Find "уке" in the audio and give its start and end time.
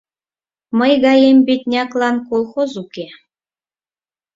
2.83-3.07